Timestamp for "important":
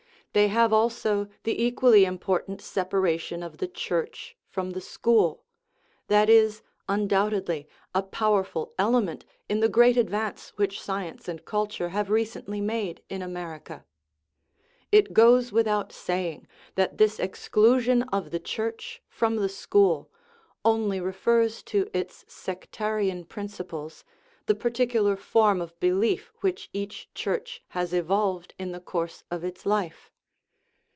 2.05-2.61